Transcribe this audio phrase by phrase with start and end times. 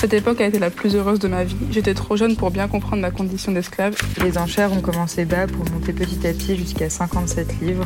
[0.00, 1.56] Cette époque a été la plus heureuse de ma vie.
[1.70, 3.94] J'étais trop jeune pour bien comprendre ma condition d'esclave.
[4.24, 7.84] Les enchères ont commencé bas pour monter petit à petit jusqu'à 57 livres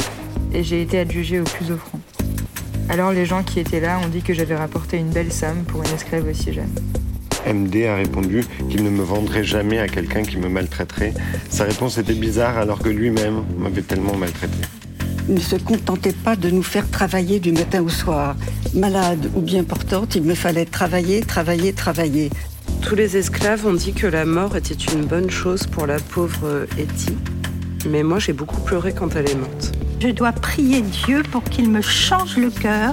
[0.53, 1.99] et j'ai été adjugée au plus offrant.
[2.89, 5.83] Alors les gens qui étaient là ont dit que j'avais rapporté une belle somme pour
[5.83, 6.73] une esclave aussi jeune.
[7.53, 11.15] MD a répondu qu'il ne me vendrait jamais à quelqu'un qui me maltraiterait.
[11.51, 14.59] Sa réponse était bizarre alors que lui-même m'avait tellement maltraité.
[15.27, 18.37] Il ne se contentait pas de nous faire travailler du matin au soir.
[18.75, 22.31] Malade ou bien portante, il me fallait travailler, travailler, travailler.
[22.83, 26.67] Tous les esclaves ont dit que la mort était une bonne chose pour la pauvre
[26.77, 27.17] Etty.
[27.89, 29.73] Mais moi, j'ai beaucoup pleuré quand elle est morte.
[30.01, 32.91] Je dois prier Dieu pour qu'il me change le cœur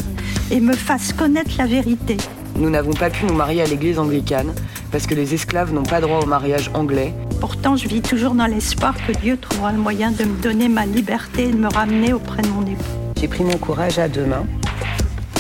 [0.50, 2.16] et me fasse connaître la vérité.
[2.56, 4.54] Nous n'avons pas pu nous marier à l'église anglicane
[4.92, 8.46] parce que les esclaves n'ont pas droit au mariage anglais Pourtant, je vis toujours dans
[8.46, 12.14] l'espoir que Dieu trouvera le moyen de me donner ma liberté et de me ramener
[12.14, 12.84] auprès de mon époux.
[13.20, 14.46] J'ai pris mon courage à deux mains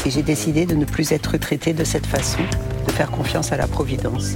[0.03, 2.39] et j'ai décidé de ne plus être traitée de cette façon,
[2.87, 4.33] de faire confiance à la Providence.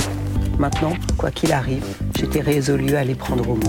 [0.60, 1.84] Maintenant, quoi qu'il arrive,
[2.16, 3.64] j'étais résolue à les prendre au mot.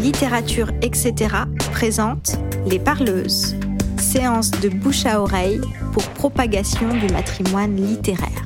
[0.00, 1.34] Littérature, etc.
[1.72, 3.56] présente Les Parleuses,
[3.98, 5.60] séance de bouche à oreille
[5.92, 8.37] pour propagation du matrimoine littéraire.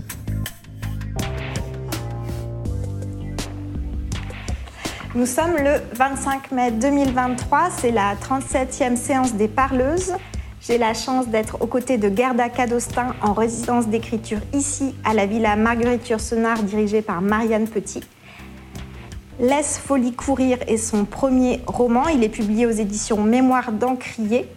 [5.15, 10.15] Nous sommes le 25 mai 2023, c'est la 37e séance des parleuses.
[10.63, 15.27] J'ai la chance d'être aux côtés de Gerda Cadostin en résidence d'écriture ici à la
[15.27, 18.01] Villa Marguerite Yourcenar dirigée par Marianne Petit.
[19.39, 22.09] Laisse folie courir est son premier roman.
[22.09, 24.49] Il est publié aux éditions Mémoire d'Encrier.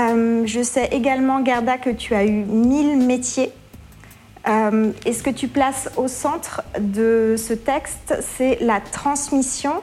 [0.00, 3.52] Euh, je sais également, Gerda, que tu as eu mille métiers
[4.48, 9.82] euh, et ce que tu places au centre de ce texte, c'est la transmission.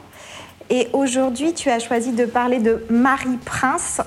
[0.69, 4.01] Et aujourd'hui, tu as choisi de parler de Marie Prince,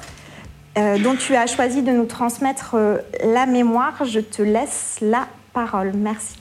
[0.79, 4.05] euh, dont tu as choisi de nous transmettre euh, la mémoire.
[4.05, 5.93] Je te laisse la parole.
[5.95, 6.37] Merci.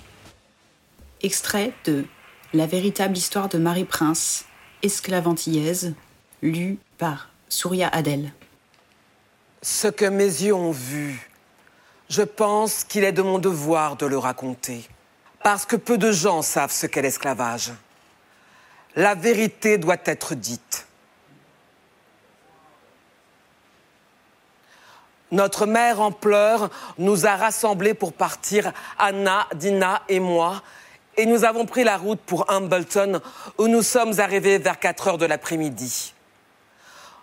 [1.22, 2.06] Extrait de
[2.54, 4.46] La véritable histoire de Marie Prince,
[4.82, 5.94] esclave antillaise,
[6.42, 8.32] lu par Souria Adel.
[9.62, 11.30] Ce que mes yeux ont vu,
[12.10, 14.88] je pense qu'il est de mon devoir de le raconter,
[15.44, 17.72] parce que peu de gens savent ce qu'est l'esclavage.
[18.96, 20.88] La vérité doit être dite.
[25.32, 30.62] Notre mère en pleurs nous a rassemblés pour partir, Anna, Dina et moi,
[31.18, 33.22] et nous avons pris la route pour Hambleton,
[33.58, 36.14] où nous sommes arrivés vers 4 heures de l'après-midi.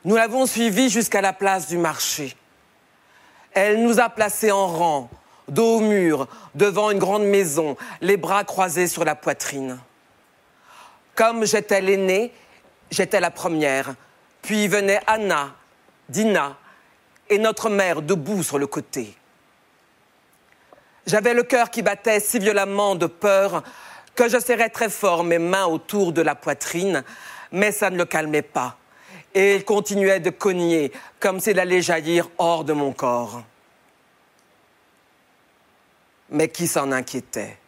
[0.04, 2.36] Nous l'avons suivie jusqu'à la place du marché.
[3.54, 5.10] Elle nous a placés en rang,
[5.48, 9.78] dos au mur, devant une grande maison, les bras croisés sur la poitrine.
[11.14, 12.32] Comme j'étais l'aînée,
[12.90, 13.94] j'étais la première.
[14.40, 15.54] Puis venait Anna,
[16.08, 16.56] Dina
[17.28, 19.14] et notre mère debout sur le côté.
[21.06, 23.62] J'avais le cœur qui battait si violemment de peur
[24.14, 27.02] que je serrais très fort mes mains autour de la poitrine,
[27.50, 28.76] mais ça ne le calmait pas.
[29.34, 33.42] Et il continuait de cogner comme s'il allait jaillir hors de mon corps.
[36.30, 37.58] Mais qui s'en inquiétait?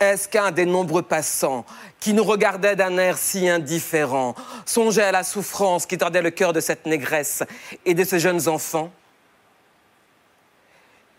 [0.00, 1.64] Est-ce qu'un des nombreux passants
[2.00, 4.34] qui nous regardaient d'un air si indifférent
[4.66, 7.44] songeait à la souffrance qui tordait le cœur de cette négresse
[7.84, 8.90] et de ces jeunes enfants?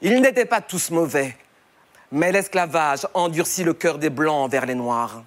[0.01, 1.37] Ils n'étaient pas tous mauvais,
[2.11, 5.23] mais l'esclavage endurcit le cœur des Blancs envers les Noirs.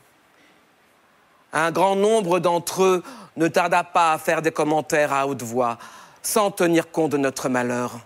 [1.53, 3.03] Un grand nombre d'entre eux
[3.37, 5.79] ne tarda pas à faire des commentaires à haute voix,
[6.23, 8.01] sans tenir compte de notre malheur.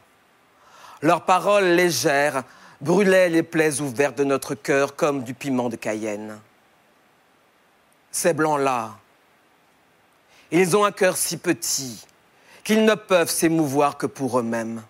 [1.01, 2.45] Leurs paroles légères
[2.81, 6.39] brûlaient les plaies ouvertes de notre cœur comme du piment de Cayenne.
[8.11, 8.91] Ces blancs-là,
[10.51, 12.05] ils ont un cœur si petit
[12.63, 14.83] qu'ils ne peuvent s'émouvoir que pour eux-mêmes.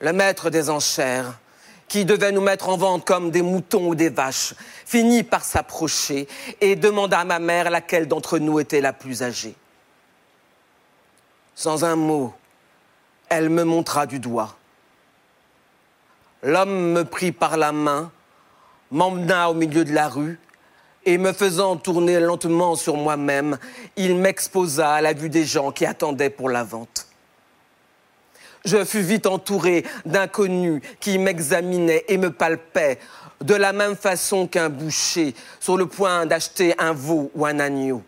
[0.00, 1.38] Le maître des enchères,
[1.88, 4.54] qui devait nous mettre en vente comme des moutons ou des vaches,
[4.84, 6.28] finit par s'approcher
[6.60, 9.54] et demanda à ma mère laquelle d'entre nous était la plus âgée.
[11.54, 12.32] Sans un mot,
[13.28, 14.56] elle me montra du doigt.
[16.42, 18.12] L'homme me prit par la main,
[18.90, 20.38] m'emmena au milieu de la rue,
[21.04, 23.58] et me faisant tourner lentement sur moi-même,
[23.96, 27.07] il m'exposa à la vue des gens qui attendaient pour la vente.
[28.68, 32.98] Je fus vite entouré d'inconnus qui m'examinaient et me palpaient
[33.40, 38.02] de la même façon qu'un boucher sur le point d'acheter un veau ou un agneau.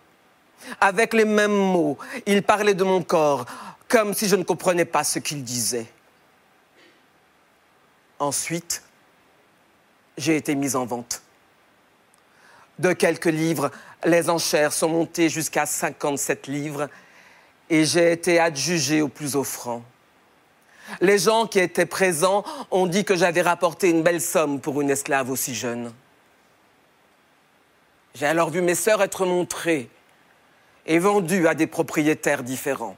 [0.78, 1.96] Avec les mêmes mots,
[2.26, 3.46] ils parlaient de mon corps
[3.88, 5.86] comme si je ne comprenais pas ce qu'ils disaient.
[8.18, 8.82] Ensuite,
[10.18, 11.22] j'ai été mise en vente.
[12.78, 13.70] De quelques livres,
[14.04, 16.90] les enchères sont montées jusqu'à 57 livres
[17.70, 19.82] et j'ai été adjugée au plus offrant.
[21.00, 24.90] Les gens qui étaient présents ont dit que j'avais rapporté une belle somme pour une
[24.90, 25.92] esclave aussi jeune.
[28.14, 29.88] J'ai alors vu mes sœurs être montrées
[30.86, 32.96] et vendues à des propriétaires différents.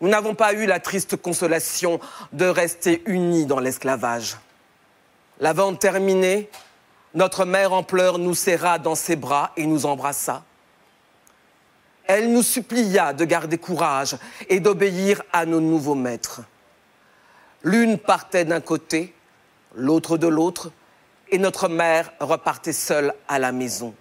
[0.00, 1.98] Nous n'avons pas eu la triste consolation
[2.32, 4.36] de rester unis dans l'esclavage.
[5.40, 6.50] La vente terminée,
[7.14, 10.44] notre mère en pleurs nous serra dans ses bras et nous embrassa.
[12.06, 14.16] Elle nous supplia de garder courage
[14.48, 16.42] et d'obéir à nos nouveaux maîtres.
[17.62, 19.14] L'une partait d'un côté,
[19.74, 20.70] l'autre de l'autre,
[21.30, 23.94] et notre mère repartait seule à la maison.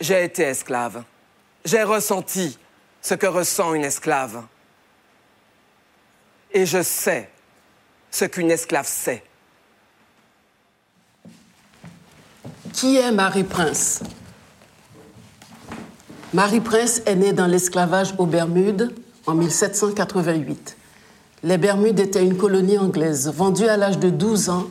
[0.00, 1.02] J'ai été esclave.
[1.64, 2.58] J'ai ressenti
[3.00, 4.44] ce que ressent une esclave.
[6.52, 7.30] Et je sais
[8.10, 9.24] ce qu'une esclave sait.
[12.72, 14.00] Qui est Marie Prince?
[16.34, 18.92] Marie Prince est née dans l'esclavage aux Bermudes
[19.26, 20.76] en 1788.
[21.44, 23.32] Les Bermudes étaient une colonie anglaise.
[23.34, 24.66] Vendue à l'âge de 12 ans,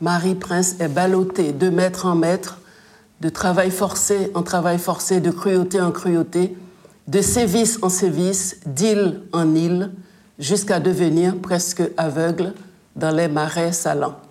[0.00, 2.60] Marie Prince est ballottée de maître en maître,
[3.20, 6.56] de travail forcé en travail forcé, de cruauté en cruauté,
[7.08, 9.92] de sévice en sévice, d'île en île,
[10.38, 12.54] jusqu'à devenir presque aveugle
[12.96, 14.23] dans les marais salants.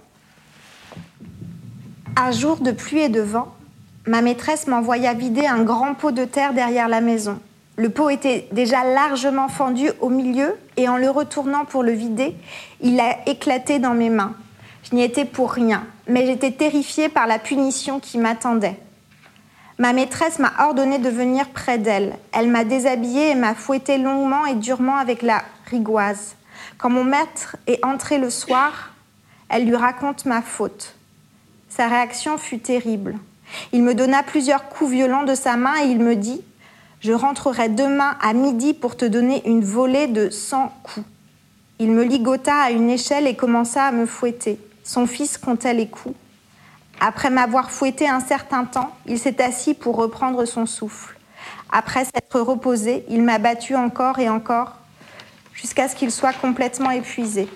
[2.15, 3.47] À jour de pluie et de vent,
[4.05, 7.39] ma maîtresse m'envoya vider un grand pot de terre derrière la maison.
[7.75, 12.35] Le pot était déjà largement fendu au milieu et en le retournant pour le vider,
[12.81, 14.35] il a éclaté dans mes mains.
[14.83, 18.79] Je n'y étais pour rien, mais j'étais terrifiée par la punition qui m'attendait.
[19.79, 22.15] Ma maîtresse m'a ordonné de venir près d'elle.
[22.31, 26.35] Elle m'a déshabillée et m'a fouettée longuement et durement avec la rigoise.
[26.77, 28.91] Quand mon maître est entré le soir,
[29.49, 30.95] elle lui raconte ma faute.
[31.75, 33.15] Sa réaction fut terrible.
[33.71, 36.41] Il me donna plusieurs coups violents de sa main et il me dit
[36.99, 41.05] Je rentrerai demain à midi pour te donner une volée de 100 coups.
[41.79, 44.59] Il me ligota à une échelle et commença à me fouetter.
[44.83, 46.13] Son fils comptait les coups.
[46.99, 51.17] Après m'avoir fouetté un certain temps, il s'est assis pour reprendre son souffle.
[51.71, 54.77] Après s'être reposé, il m'a battu encore et encore
[55.55, 57.49] jusqu'à ce qu'il soit complètement épuisé.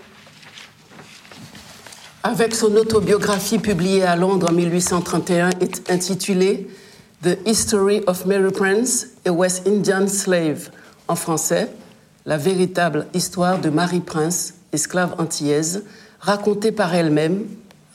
[2.23, 5.51] Avec son autobiographie publiée à Londres en 1831
[5.87, 6.67] intitulée
[7.23, 10.71] The History of Mary Prince, a West Indian Slave,
[11.07, 11.69] en français,
[12.25, 15.83] la véritable histoire de Marie Prince, esclave antillaise,
[16.19, 17.45] racontée par elle-même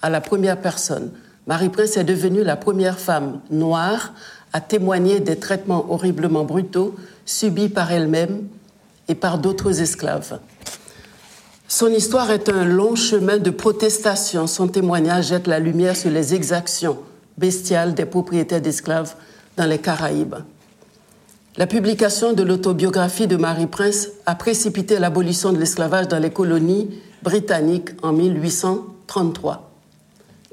[0.03, 1.11] à la première personne.
[1.49, 4.13] Marie Prince est devenue la première femme noire
[4.53, 6.95] à témoigner des traitements horriblement brutaux
[7.27, 8.47] subis par elle-même
[9.09, 10.39] et par d'autres esclaves.
[11.75, 14.47] Son histoire est un long chemin de protestation.
[14.47, 16.99] Son témoignage jette la lumière sur les exactions
[17.39, 19.15] bestiales des propriétaires d'esclaves
[19.57, 20.35] dans les Caraïbes.
[21.57, 26.91] La publication de l'autobiographie de Marie Prince a précipité l'abolition de l'esclavage dans les colonies
[27.23, 29.71] britanniques en 1833.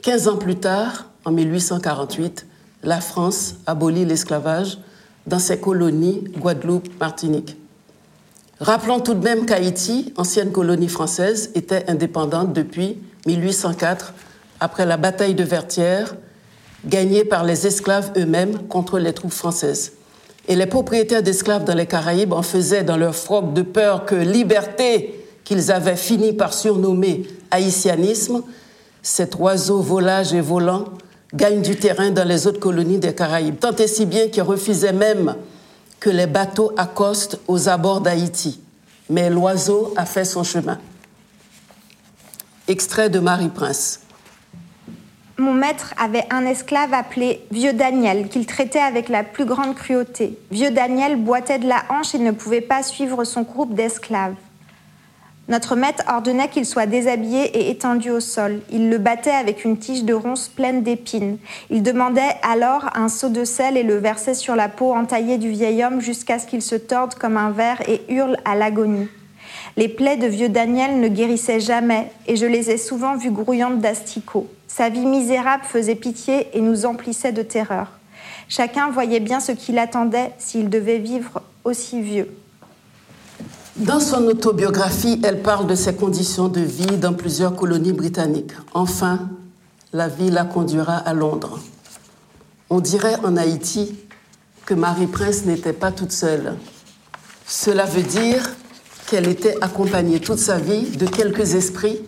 [0.01, 2.45] Quinze ans plus tard, en 1848,
[2.83, 4.77] la France abolit l'esclavage
[5.27, 7.57] dans ses colonies Guadeloupe, Martinique.
[8.59, 14.13] Rappelons tout de même qu'Haïti, ancienne colonie française, était indépendante depuis 1804,
[14.59, 16.15] après la bataille de Vertières,
[16.85, 19.93] gagnée par les esclaves eux-mêmes contre les troupes françaises.
[20.49, 24.15] Et les propriétaires d'esclaves dans les Caraïbes en faisaient dans leur froc de peur que
[24.15, 28.43] liberté, qu'ils avaient fini par surnommer haïtianisme,
[29.01, 30.85] cet oiseau volage et volant
[31.33, 34.91] gagne du terrain dans les autres colonies des Caraïbes, tant et si bien qu'ils refusaient
[34.91, 35.35] même
[35.99, 38.61] que les bateaux accostent aux abords d'Haïti.
[39.09, 40.79] Mais l'oiseau a fait son chemin.
[42.67, 44.01] Extrait de Marie Prince.
[45.37, 50.37] Mon maître avait un esclave appelé Vieux Daniel, qu'il traitait avec la plus grande cruauté.
[50.51, 54.35] Vieux Daniel boitait de la hanche et ne pouvait pas suivre son groupe d'esclaves.
[55.49, 58.61] Notre maître ordonnait qu'il soit déshabillé et étendu au sol.
[58.71, 61.39] Il le battait avec une tige de ronces pleine d'épines.
[61.71, 65.49] Il demandait alors un seau de sel et le versait sur la peau entaillée du
[65.49, 69.07] vieil homme jusqu'à ce qu'il se torde comme un ver et hurle à l'agonie.
[69.75, 73.79] Les plaies de vieux Daniel ne guérissaient jamais et je les ai souvent vues grouillantes
[73.79, 74.47] d'asticots.
[74.67, 77.87] Sa vie misérable faisait pitié et nous emplissait de terreur.
[78.49, 82.29] Chacun voyait bien ce qu'il attendait s'il devait vivre aussi vieux.
[83.79, 88.51] Dans son autobiographie, elle parle de ses conditions de vie dans plusieurs colonies britanniques.
[88.73, 89.29] Enfin,
[89.93, 91.59] la vie la conduira à Londres.
[92.69, 93.95] On dirait en Haïti
[94.65, 96.55] que Marie Prince n'était pas toute seule.
[97.47, 98.49] Cela veut dire
[99.07, 102.01] qu'elle était accompagnée toute sa vie de quelques esprits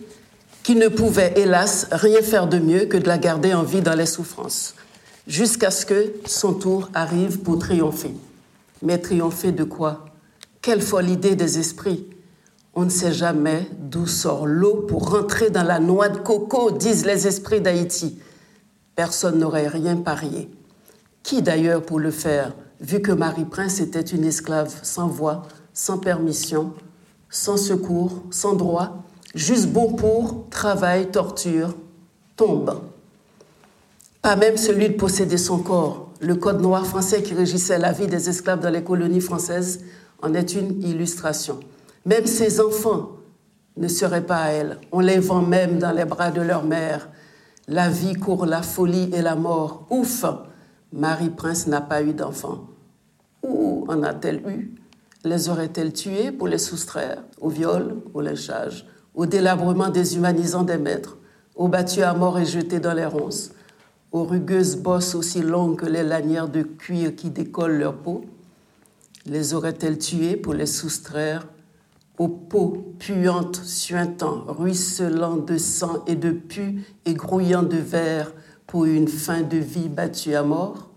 [0.62, 3.96] qui ne pouvaient, hélas, rien faire de mieux que de la garder en vie dans
[3.96, 4.74] les souffrances,
[5.26, 8.14] jusqu'à ce que son tour arrive pour triompher.
[8.82, 10.11] Mais triompher de quoi?
[10.62, 12.06] Quelle folle idée des esprits.
[12.76, 17.04] On ne sait jamais d'où sort l'eau pour rentrer dans la noix de coco, disent
[17.04, 18.20] les esprits d'Haïti.
[18.94, 20.48] Personne n'aurait rien parié.
[21.24, 25.42] Qui d'ailleurs pour le faire, vu que Marie-Prince était une esclave sans voix,
[25.74, 26.74] sans permission,
[27.28, 29.02] sans secours, sans droit,
[29.34, 31.74] juste bon pour travail, torture,
[32.36, 32.82] tombe.
[34.22, 36.12] Pas même celui de posséder son corps.
[36.20, 39.80] Le code noir français qui régissait la vie des esclaves dans les colonies françaises
[40.22, 41.60] en est une illustration.
[42.06, 43.10] Même ses enfants
[43.76, 44.78] ne seraient pas à elle.
[44.92, 47.08] On les vend même dans les bras de leur mère.
[47.68, 49.86] La vie court la folie et la mort.
[49.90, 50.24] Ouf
[50.92, 52.68] Marie-Prince n'a pas eu d'enfants.
[53.42, 54.74] Où en a-t-elle eu?
[55.24, 61.16] Les aurait-elle tués pour les soustraire au viol, au lynchage, au délabrement déshumanisant des maîtres,
[61.54, 63.52] aux battus à mort et jetés dans les ronces,
[64.10, 68.24] aux rugueuses bosses aussi longues que les lanières de cuir qui décollent leur peau?
[69.26, 71.46] Les aurait-elle tués pour les soustraire
[72.18, 78.32] aux peaux puantes, suintant, ruisselant de sang et de pu et grouillant de verre
[78.66, 80.88] pour une fin de vie battue à mort?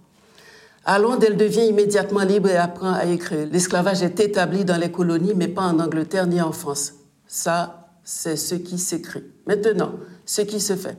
[0.84, 3.48] À Londres, elle devient immédiatement libre et apprend à écrire.
[3.51, 6.94] L'esclavage est établi dans les colonies, mais pas en Angleterre ni en France.
[7.27, 9.24] Ça, c'est ce qui s'écrit.
[9.48, 9.94] Maintenant,
[10.25, 10.98] ce qui se fait.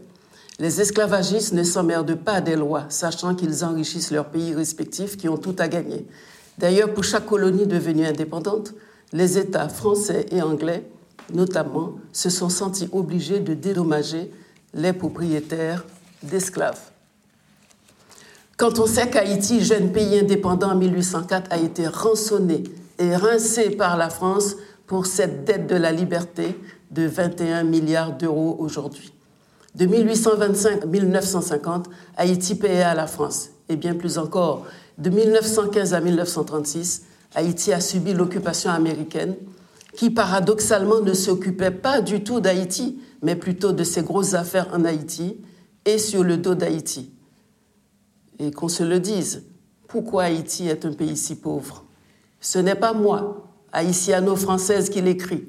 [0.58, 5.36] Les esclavagistes ne s'emmerdent pas des lois, sachant qu'ils enrichissent leurs pays respectifs qui ont
[5.36, 6.06] tout à gagner.
[6.58, 8.74] D'ailleurs, pour chaque colonie devenue indépendante,
[9.12, 10.88] les États français et anglais,
[11.32, 14.30] notamment, se sont sentis obligés de dédommager
[14.74, 15.84] les propriétaires
[16.22, 16.80] d'esclaves.
[18.56, 22.64] Quand on sait qu'Haïti, jeune pays indépendant en 1804, a été rançonné
[22.98, 26.58] et rincé par la France pour cette dette de la liberté
[26.90, 29.12] de 21 milliards d'euros aujourd'hui.
[29.74, 34.64] De 1825 à 1950, Haïti payait à la France, et bien plus encore,
[34.98, 37.02] de 1915 à 1936,
[37.34, 39.36] Haïti a subi l'occupation américaine,
[39.94, 44.84] qui paradoxalement ne s'occupait pas du tout d'Haïti, mais plutôt de ses grosses affaires en
[44.84, 45.36] Haïti
[45.84, 47.12] et sur le dos d'Haïti.
[48.38, 49.44] Et qu'on se le dise,
[49.88, 51.84] pourquoi Haïti est un pays si pauvre?
[52.40, 55.44] Ce n'est pas moi, haïtiano-française, qui l'écrit.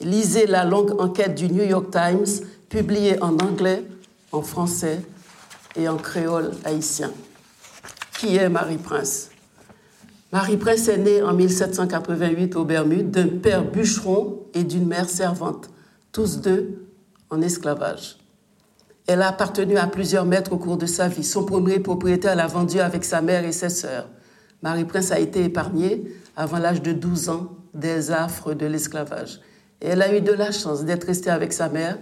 [0.00, 3.84] Lisez la longue enquête du New York Times, publiée en anglais,
[4.32, 5.02] en français
[5.76, 7.12] et en créole haïtien.
[8.20, 9.30] Qui est Marie Prince
[10.30, 15.70] Marie Prince est née en 1788 aux Bermudes d'un père bûcheron et d'une mère servante,
[16.12, 16.84] tous deux
[17.30, 18.18] en esclavage.
[19.06, 21.24] Elle a appartenu à plusieurs maîtres au cours de sa vie.
[21.24, 24.06] Son premier propriétaire l'a vendue avec sa mère et ses sœurs.
[24.62, 26.04] Marie Prince a été épargnée
[26.36, 29.40] avant l'âge de 12 ans des affres de l'esclavage.
[29.80, 31.96] Elle a eu de la chance d'être restée avec sa mère,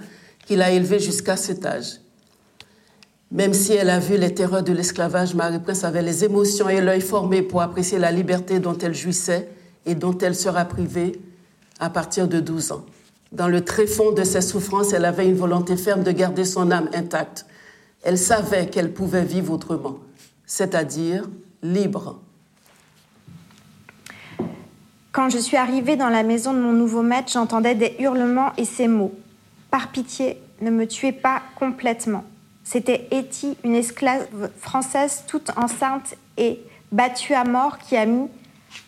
[0.45, 2.01] qui l'a élevée jusqu'à cet âge.
[3.31, 7.03] Même si elle a vu les terreurs de l'esclavage, Marie-Prince avait les émotions et l'œil
[7.03, 9.49] formé pour apprécier la liberté dont elle jouissait
[9.85, 11.21] et dont elle sera privée
[11.79, 12.87] à partir de 12 ans.
[13.31, 16.89] Dans le tréfonds de ses souffrances, elle avait une volonté ferme de garder son âme
[16.95, 17.45] intacte.
[18.03, 19.99] Elle savait qu'elle pouvait vivre autrement,
[20.47, 21.29] c'est-à-dire
[21.63, 22.19] libre.
[25.13, 28.65] Quand je suis arrivée dans la maison de mon nouveau maître, j'entendais des hurlements et
[28.65, 29.13] ces mots.
[29.71, 32.25] Par pitié, ne me tuez pas complètement.
[32.71, 34.27] C'était Etty, une esclave
[34.61, 36.61] française toute enceinte et
[36.93, 38.29] battue à mort qui a mis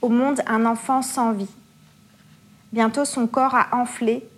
[0.02, 1.49] au monde un enfant sans vie.
[2.75, 4.28] Bientôt son corps a enflé.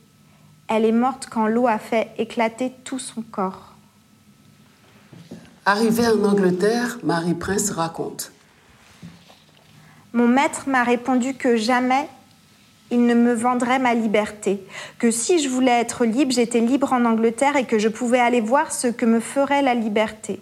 [0.68, 3.74] Elle est morte quand l'eau a fait éclater tout son corps.
[5.66, 8.30] Arrivée en Angleterre, Marie Prince raconte.
[10.12, 12.08] Mon maître m'a répondu que jamais
[12.92, 14.62] il ne me vendrait ma liberté,
[14.98, 18.42] que si je voulais être libre, j'étais libre en Angleterre et que je pouvais aller
[18.42, 20.38] voir ce que me ferait la liberté.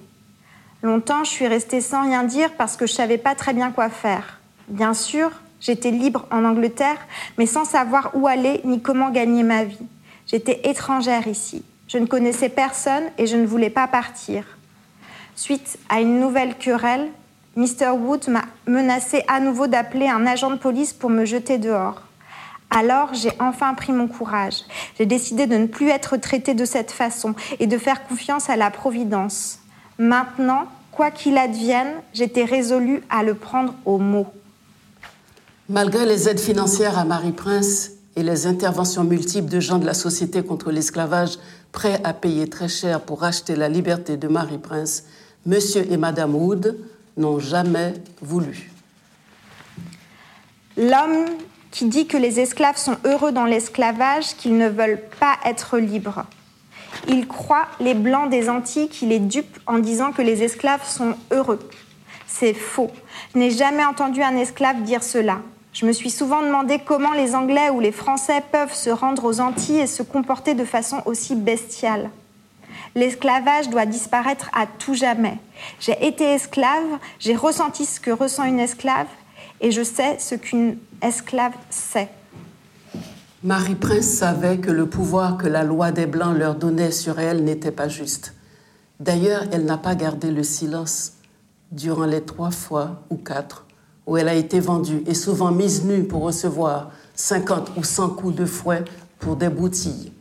[0.83, 3.88] Longtemps, je suis restée sans rien dire parce que je savais pas très bien quoi
[3.88, 4.40] faire.
[4.66, 5.30] Bien sûr,
[5.61, 6.99] j'étais libre en Angleterre,
[7.38, 9.87] mais sans savoir où aller ni comment gagner ma vie.
[10.26, 11.64] J'étais étrangère ici.
[11.87, 14.45] Je ne connaissais personne et je ne voulais pas partir.
[15.37, 17.09] Suite à une nouvelle querelle,
[17.54, 17.90] Mr.
[17.90, 22.02] Wood m'a menacé à nouveau d'appeler un agent de police pour me jeter dehors.
[22.71, 24.62] Alors j'ai enfin pris mon courage.
[24.97, 28.57] J'ai décidé de ne plus être traitée de cette façon et de faire confiance à
[28.57, 29.59] la Providence.
[29.99, 34.27] Maintenant, quoi qu'il advienne, j'étais résolue à le prendre au mot.
[35.69, 40.43] Malgré les aides financières à Marie-Prince et les interventions multiples de gens de la société
[40.43, 41.39] contre l'esclavage
[41.73, 45.05] prêts à payer très cher pour acheter la liberté de Marie-Prince,
[45.47, 46.79] Monsieur et Madame Wood
[47.17, 48.73] n'ont jamais voulu.
[50.77, 51.27] L'homme
[51.71, 56.25] qui dit que les esclaves sont heureux dans l'esclavage, qu'ils ne veulent pas être libres.
[57.09, 61.15] Il croit les blancs des Antilles qui les dupent en disant que les esclaves sont
[61.31, 61.61] heureux.
[62.27, 62.91] C'est faux.
[63.35, 65.39] Je n'ai jamais entendu un esclave dire cela.
[65.73, 69.41] Je me suis souvent demandé comment les Anglais ou les Français peuvent se rendre aux
[69.41, 72.11] Antilles et se comporter de façon aussi bestiale.
[72.97, 75.39] L'esclavage doit disparaître à tout jamais.
[75.79, 79.07] J'ai été esclave, j'ai ressenti ce que ressent une esclave
[79.61, 82.09] et je sais ce qu'une esclave sait.
[83.43, 87.45] Marie Prince savait que le pouvoir que la loi des Blancs leur donnait sur elle
[87.45, 88.35] n'était pas juste.
[88.99, 91.12] D'ailleurs, elle n'a pas gardé le silence
[91.73, 93.64] durant les trois fois ou quatre
[94.07, 98.35] où elle a été vendue et souvent mise nue pour recevoir 50 ou 100 coups
[98.35, 98.83] de fouet
[99.21, 100.12] pour des boutilles.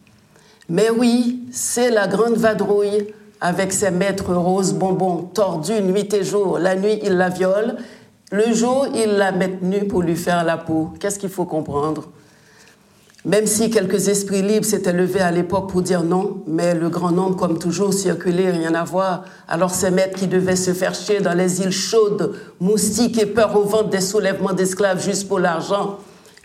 [0.70, 3.08] Mais oui, c'est la grande vadrouille
[3.42, 6.60] avec ses maîtres roses bonbons tordus nuit et jour.
[6.60, 7.78] La nuit, il la viole.
[8.32, 10.94] Le jour, il la met nue pour lui faire la peau.
[11.00, 12.10] Qu'est-ce qu'il faut comprendre?
[13.26, 17.12] Même si quelques esprits libres s'étaient levés à l'époque pour dire non, mais le grand
[17.12, 19.24] nombre, comme toujours, circulait, rien à voir.
[19.48, 23.58] Alors ces maîtres qui devaient se faire chier dans les îles chaudes, moustiques et peur
[23.58, 25.98] au ventre des soulèvements d'esclaves juste pour l'argent,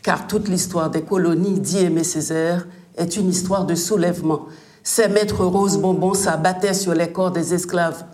[0.03, 4.47] car toute l'histoire des colonies, dit Aimé Césaire, est une histoire de soulèvement.
[4.83, 8.05] Ces maîtres roses bonbons s'abattaient sur les corps des esclaves,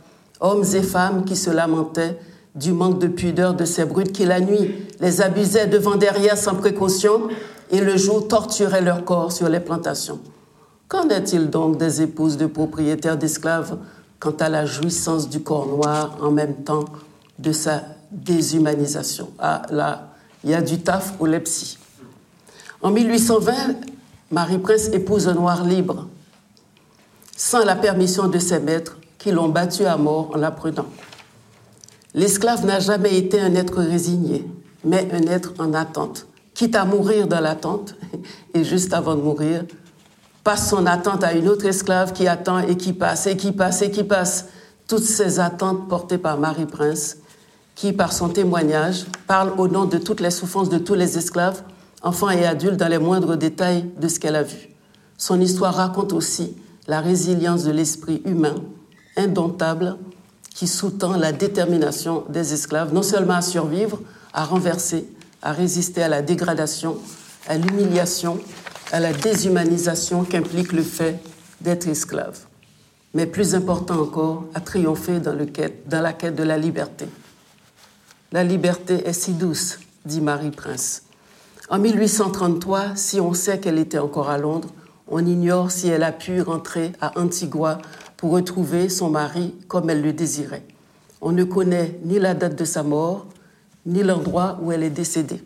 [0.41, 2.19] hommes et femmes qui se lamentaient
[2.55, 6.55] du manque de pudeur de ces brutes qui la nuit les abusaient devant derrière sans
[6.55, 7.29] précaution
[7.71, 10.19] et le jour torturaient leur corps sur les plantations.
[10.89, 13.79] Qu'en est-il donc des épouses de propriétaires d'esclaves
[14.19, 16.85] quant à la jouissance du corps noir en même temps
[17.39, 19.31] de sa déshumanisation?
[19.39, 20.09] Ah là,
[20.43, 21.79] il y a du taf pour les psy.
[22.83, 23.53] En 1820,
[24.33, 26.09] Marie Prince épouse un noir libre,
[27.37, 30.87] sans la permission de ses maîtres qui l'ont battu à mort en la prenant.
[32.15, 34.45] L'esclave n'a jamais été un être résigné,
[34.85, 37.95] mais un être en attente, quitte à mourir dans l'attente,
[38.55, 39.65] et juste avant de mourir,
[40.43, 43.83] passe son attente à une autre esclave qui attend et qui passe, et qui passe,
[43.83, 44.47] et qui passe.
[44.89, 47.19] Toutes ces attentes portées par Marie Prince,
[47.77, 51.63] qui, par son témoignage, parle au nom de toutes les souffrances de tous les esclaves,
[52.03, 54.71] enfants et adultes, dans les moindres détails de ce qu'elle a vu.
[55.17, 56.57] Son histoire raconte aussi
[56.89, 58.57] la résilience de l'esprit humain,
[59.17, 59.97] indomptable,
[60.55, 64.01] qui sous-tend la détermination des esclaves, non seulement à survivre,
[64.33, 65.09] à renverser,
[65.43, 66.99] à résister à la dégradation,
[67.49, 68.39] à l'humiliation,
[68.93, 71.21] à la déshumanisation qu'implique le fait
[71.61, 72.39] d'être esclave.
[73.15, 77.07] Mais plus important encore, à triompher dans, la quête de la liberté.
[78.33, 81.03] La liberté est si douce, dit Marie Prince.
[81.69, 84.69] En 1833, si on sait qu'elle était encore à Londres,
[85.09, 87.79] on ignore si elle a pu rentrer à Antigua
[88.21, 90.63] pour retrouver son mari comme elle le désirait.
[91.23, 93.27] On ne connaît ni la date de sa mort,
[93.87, 95.43] ni l'endroit où elle est décédée.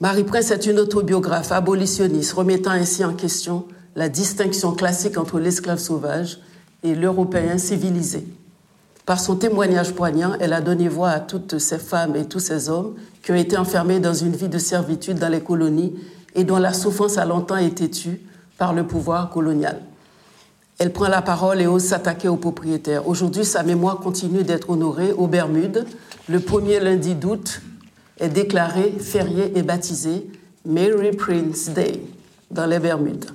[0.00, 5.78] Marie Prince est une autobiographe abolitionniste, remettant ainsi en question la distinction classique entre l'esclave
[5.78, 6.40] sauvage
[6.82, 8.26] et l'Européen civilisé.
[9.04, 12.70] Par son témoignage poignant, elle a donné voix à toutes ces femmes et tous ces
[12.70, 15.94] hommes qui ont été enfermés dans une vie de servitude dans les colonies
[16.34, 18.22] et dont la souffrance a longtemps été tue
[18.56, 19.82] par le pouvoir colonial.
[20.78, 23.08] Elle prend la parole et ose s'attaquer aux propriétaires.
[23.08, 25.86] Aujourd'hui, sa mémoire continue d'être honorée aux Bermudes.
[26.28, 27.62] Le premier lundi d'août
[28.20, 30.26] est déclaré férié et baptisé
[30.66, 32.02] Mary Prince Day
[32.50, 33.30] dans les Bermudes.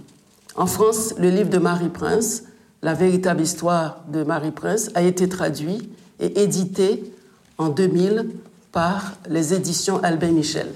[0.56, 2.44] En France, le livre de Marie Prince,
[2.84, 7.12] La véritable histoire de Marie Prince, a été traduit et édité
[7.58, 8.30] en 2000
[8.72, 10.68] par les éditions Albin Michel.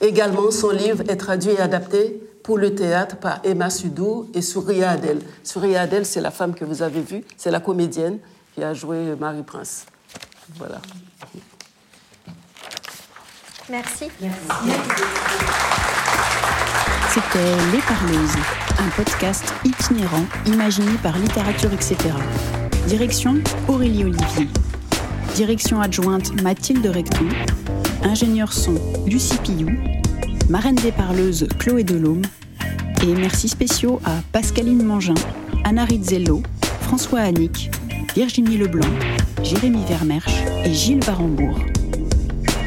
[0.00, 4.90] Également, son livre est traduit et adapté pour le théâtre par Emma Sudou et Souria
[4.90, 5.20] Adel.
[5.44, 8.18] Souria Adel, c'est la femme que vous avez vue, c'est la comédienne
[8.54, 9.86] qui a joué Marie Prince.
[10.56, 10.80] Voilà.
[13.68, 14.10] Merci.
[17.08, 18.36] C'était Les Parleuses,
[18.78, 21.96] un podcast itinérant imaginé par Littérature, etc.
[22.86, 23.36] Direction
[23.68, 24.48] Aurélie Olivier.
[25.34, 27.28] Direction adjointe Mathilde Recton.
[28.02, 28.74] Ingénieur son
[29.06, 29.99] Lucie Pillou.
[30.50, 32.22] Marraine des parleuses Chloé Delhomme.
[33.04, 35.14] Et merci spéciaux à Pascaline Mangin,
[35.62, 36.42] Anna Rizzello,
[36.80, 37.70] François Annick,
[38.16, 38.90] Virginie Leblanc,
[39.44, 41.56] Jérémy Vermersch et Gilles Varembourg.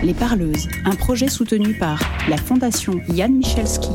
[0.02, 3.92] Les Parleuses, un projet soutenu par la Fondation Yann Michelski,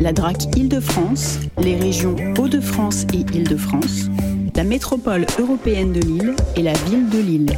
[0.00, 4.06] la DRAC Île-de-France, les régions Hauts-de-France et Île-de-France,
[4.56, 7.56] la métropole européenne de Lille et la ville de Lille.